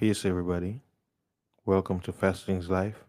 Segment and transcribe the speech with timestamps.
[0.00, 0.80] Peace, everybody.
[1.66, 3.04] Welcome to Fasting's Life.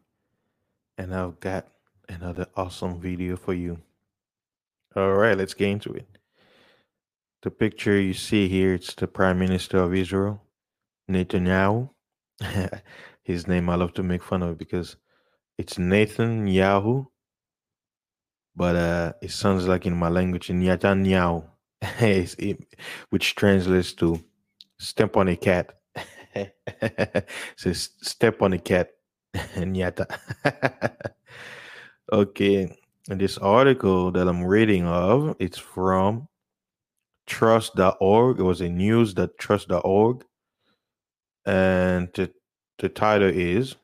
[0.97, 1.65] And I've got
[2.09, 3.79] another awesome video for you.
[4.93, 6.05] All right, let's get into it.
[7.43, 10.41] The picture you see here, it's the Prime Minister of Israel,
[11.09, 11.91] Netanyahu.
[13.23, 14.97] His name I love to make fun of because
[15.57, 17.07] it's Nathan Yahu,
[18.53, 21.47] but uh, it sounds like in my language Netanyahu,
[23.11, 24.21] which translates to
[24.77, 25.77] step on a cat.
[27.57, 28.91] says step on a cat.
[29.35, 30.05] Nyata.
[32.13, 32.77] okay.
[33.09, 36.27] And this article that I'm reading of, it's from
[37.27, 38.39] trust.org.
[38.39, 40.25] It was a news that trust.org,
[41.45, 42.31] And the,
[42.79, 43.75] the title is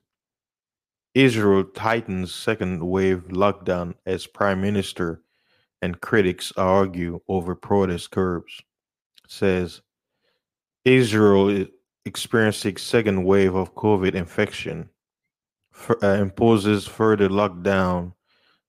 [1.16, 5.22] Israel tightens second wave lockdown as prime minister
[5.82, 8.62] and critics argue over protest curbs.
[9.28, 9.82] Says
[10.86, 11.68] Israel is
[12.08, 14.90] experiencing second wave of COVID infection
[15.72, 18.14] for, uh, imposes further lockdown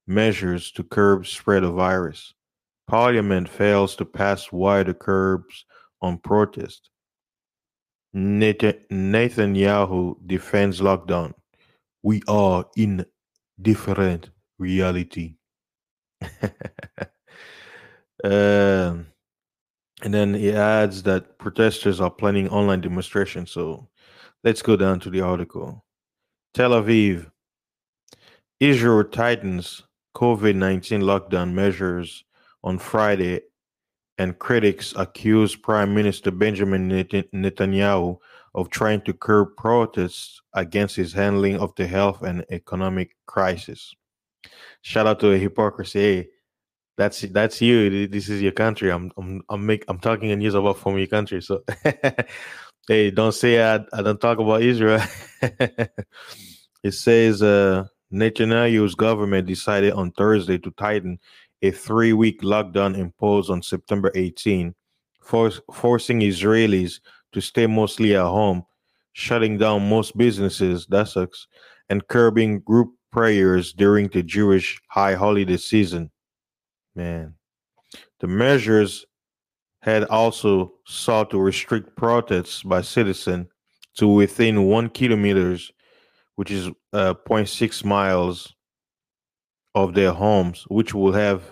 [0.06, 2.34] measures to curb spread of virus.
[2.86, 5.64] Parliament fails to pass wider curbs
[6.00, 6.90] on protest.
[8.14, 11.34] Nathan Netanyahu defends lockdown.
[12.02, 13.04] We are in
[13.60, 15.34] different reality.
[18.24, 19.07] um,
[20.02, 23.50] and then he adds that protesters are planning online demonstrations.
[23.50, 23.88] So
[24.44, 25.84] let's go down to the article.
[26.54, 27.30] Tel Aviv.
[28.60, 29.84] Israel tightens
[30.16, 32.24] COVID 19 lockdown measures
[32.64, 33.42] on Friday,
[34.18, 38.18] and critics accuse Prime Minister Benjamin Netanyahu
[38.54, 43.94] of trying to curb protests against his handling of the health and economic crisis.
[44.82, 46.30] Shout out to hypocrisy.
[46.98, 48.08] That's that's you.
[48.08, 48.90] This is your country.
[48.90, 51.40] I'm I'm I'm make I'm talking in news about from your country.
[51.40, 51.62] So
[52.88, 55.00] hey, don't say I I don't talk about Israel.
[56.82, 61.20] it says uh Netanyahu's government decided on Thursday to tighten
[61.62, 64.74] a three-week lockdown imposed on September 18,
[65.22, 67.00] forcing Israelis
[67.32, 68.64] to stay mostly at home,
[69.12, 71.46] shutting down most businesses, that sucks,
[71.90, 76.10] and curbing group prayers during the Jewish high holiday season.
[76.98, 77.34] Man.
[78.18, 79.06] The measures
[79.82, 83.46] had also sought to restrict protests by citizens
[83.98, 85.70] to within one kilometers,
[86.34, 88.52] which is uh, 0.6 miles
[89.76, 91.42] of their homes, which would have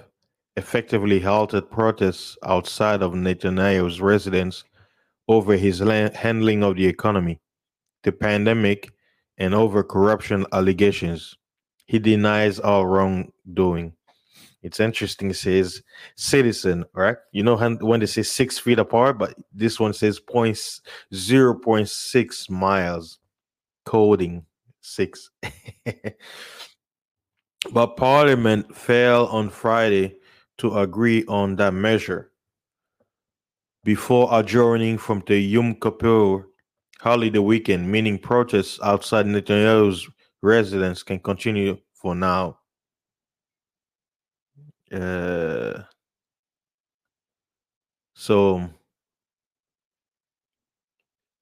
[0.57, 4.65] effectively halted protests outside of Netanyahu's residence
[5.29, 7.41] over his handling of the economy,
[8.03, 8.91] the pandemic,
[9.39, 11.37] and over corruption allegations.
[11.87, 13.93] He denies all wrongdoing.
[14.67, 15.31] It's interesting.
[15.31, 15.81] It says
[16.17, 17.17] citizen, right?
[17.31, 20.81] You know when they say six feet apart, but this one says points
[21.15, 23.21] zero point six miles.
[23.85, 24.45] Coding
[24.81, 25.31] six.
[27.73, 30.17] but Parliament failed on Friday
[30.59, 32.33] to agree on that measure
[33.85, 36.45] before adjourning from the Yom Kippur
[37.01, 40.09] holiday weekend, meaning protests outside Netanyahu's
[40.43, 42.59] residence can continue for now.
[44.93, 45.83] Uh,
[48.15, 48.69] so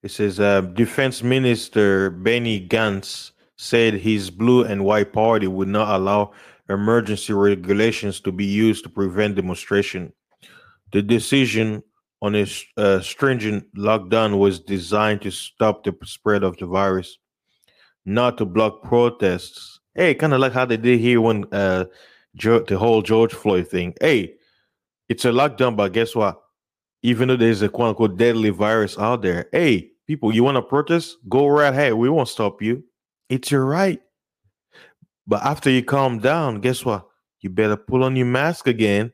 [0.02, 5.94] it says uh, Defense Minister Benny Gantz said his blue and white party would not
[5.94, 6.32] allow
[6.68, 10.12] emergency regulations to be used to prevent demonstration.
[10.92, 11.82] The decision
[12.22, 17.18] on a uh, stringent lockdown was designed to stop the spread of the virus,
[18.04, 19.80] not to block protests.
[19.94, 21.84] Hey, kind of like how they did here when uh,
[22.34, 23.94] the whole George Floyd thing.
[24.00, 24.34] Hey,
[25.08, 26.40] it's a lockdown, but guess what?
[27.02, 30.62] Even though there's a quote unquote deadly virus out there, hey, people, you want to
[30.62, 31.18] protest?
[31.28, 31.94] Go right ahead.
[31.94, 32.84] We won't stop you.
[33.28, 34.00] It's your right.
[35.26, 37.06] But after you calm down, guess what?
[37.40, 39.12] You better pull on your mask again,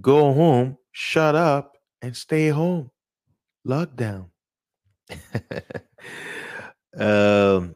[0.00, 2.90] go home, shut up, and stay home.
[3.66, 4.26] Lockdown.
[6.98, 7.74] um,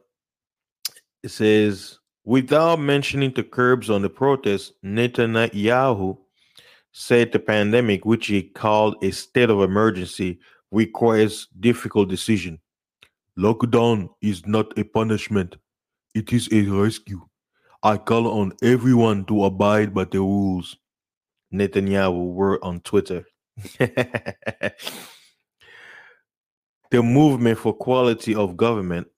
[1.23, 2.00] it says
[2.31, 6.17] Without mentioning the curbs on the protests, Netanyahu
[6.93, 10.39] said the pandemic, which he called a state of emergency,
[10.71, 12.61] requires difficult decision.
[13.37, 15.57] Lockdown is not a punishment,
[16.15, 17.21] it is a rescue.
[17.83, 20.77] I call on everyone to abide by the rules.
[21.53, 23.27] Netanyahu wrote on Twitter.
[23.81, 24.73] the
[26.93, 29.09] Movement for Quality of Government,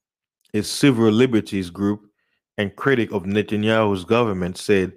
[0.55, 2.09] a civil liberties group
[2.57, 4.93] and critic of Netanyahu's government, said,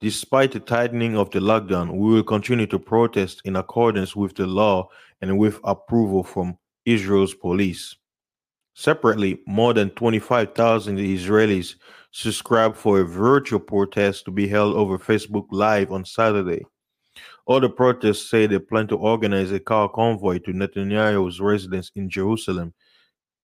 [0.00, 4.46] Despite the tightening of the lockdown, we will continue to protest in accordance with the
[4.46, 4.88] law
[5.20, 7.94] and with approval from Israel's police.
[8.74, 11.76] Separately, more than 25,000 Israelis
[12.10, 16.64] subscribed for a virtual protest to be held over Facebook Live on Saturday.
[17.46, 22.72] Other protests say they plan to organize a car convoy to Netanyahu's residence in Jerusalem,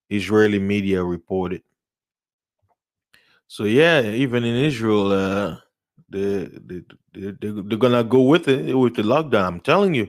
[0.09, 1.63] Israeli media reported.
[3.49, 5.57] So yeah, even in Israel, uh,
[6.11, 6.83] they, they,
[7.15, 9.47] they, they're gonna go with it with the lockdown.
[9.47, 10.07] I'm telling you,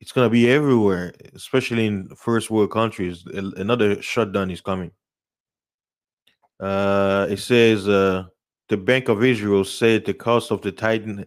[0.00, 3.24] it's gonna be everywhere, especially in first world countries.
[3.26, 4.92] Another shutdown is coming.
[6.60, 8.24] Uh, it says uh,
[8.68, 11.26] the Bank of Israel said the cost of the tightened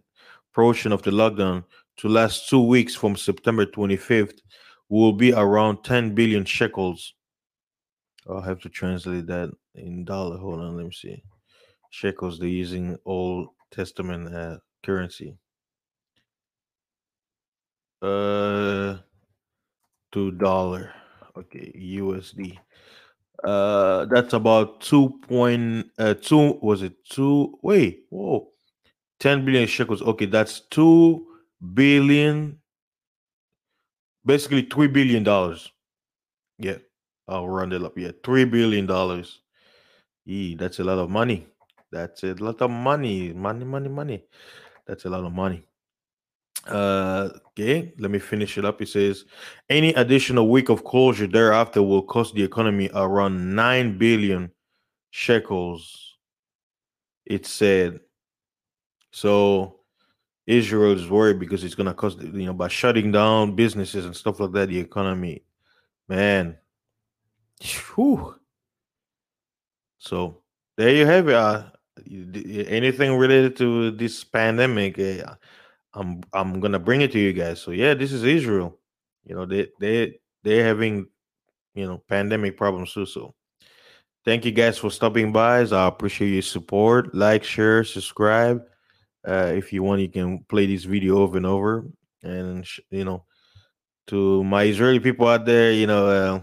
[0.54, 1.64] portion of the lockdown
[1.98, 4.40] to last two weeks from September 25th
[4.90, 7.14] will be around 10 billion shekels.
[8.30, 10.38] I'll have to translate that in dollar.
[10.38, 11.24] Hold on, let me see.
[11.92, 15.38] Shekels, they're using Old Testament uh, currency.
[18.02, 18.98] Uh,
[20.12, 20.92] two dollar.
[21.38, 22.58] Okay, USD.
[23.44, 26.60] Uh, that's about two point uh two.
[26.62, 27.58] Was it two?
[27.62, 28.50] Wait, whoa,
[29.20, 30.02] ten billion shekels.
[30.02, 31.26] Okay, that's two
[31.74, 32.60] billion.
[34.26, 35.72] Basically, three billion dollars.
[36.58, 36.78] Yeah,
[37.28, 37.98] I'll round it up.
[37.98, 39.40] Yeah, three billion dollars.
[40.26, 41.48] Yeah, that's a lot of money.
[41.92, 43.34] That's a lot of money.
[43.34, 44.24] Money, money, money.
[44.86, 45.64] That's a lot of money.
[46.68, 48.82] Uh, okay, let me finish it up.
[48.82, 49.26] It says
[49.70, 54.52] any additional week of closure thereafter will cost the economy around 9 billion
[55.12, 56.18] shekels.
[57.26, 58.00] It said
[59.12, 59.76] so.
[60.48, 64.16] Israel is worried because it's going to cost, you know, by shutting down businesses and
[64.16, 65.44] stuff like that, the economy,
[66.08, 66.58] man.
[67.96, 68.39] Whew.
[70.00, 70.42] So
[70.78, 71.36] there you have it.
[71.36, 71.64] Uh,
[72.68, 75.36] anything related to this pandemic, uh,
[75.94, 77.62] I'm I'm gonna bring it to you guys.
[77.62, 78.80] So yeah, this is Israel.
[79.26, 81.08] You know they they they're having
[81.76, 83.06] you know pandemic problems too.
[83.06, 83.36] So
[84.26, 85.62] thank you guys for stopping by.
[85.62, 87.14] I appreciate your support.
[87.14, 88.62] Like, share, subscribe.
[89.28, 91.86] Uh, if you want, you can play this video over and over.
[92.24, 93.26] And you know,
[94.08, 96.40] to my Israeli people out there, you know, uh,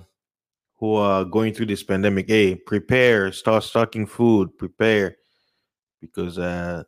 [0.78, 5.17] who are going through this pandemic, hey, prepare, start stocking food, prepare,
[6.00, 6.82] because uh,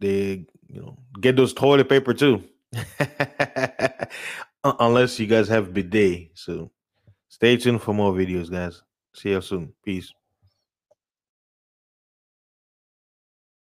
[0.00, 2.42] they you know, get those toilet paper too.
[4.64, 6.30] Unless you guys have bidet.
[6.34, 6.70] So
[7.28, 8.82] stay tuned for more videos, guys.
[9.14, 9.72] See you soon.
[9.84, 10.12] Peace.